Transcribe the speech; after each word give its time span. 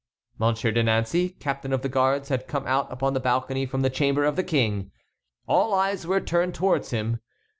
Monsieur 0.39 0.71
de 0.71 0.81
Nancey, 0.81 1.29
captain 1.29 1.71
of 1.71 1.83
the 1.83 1.87
guards, 1.87 2.29
had 2.29 2.47
come 2.47 2.65
out 2.65 2.91
upon 2.91 3.13
the 3.13 3.19
balcony 3.19 3.67
from 3.67 3.83
the 3.83 3.89
chamber 3.91 4.25
of 4.25 4.35
the 4.35 4.43
King. 4.43 4.89
All 5.47 5.75
eyes 5.75 6.07
were 6.07 6.19
turned 6.19 6.55
towards 6.55 6.89
him. 6.89 7.19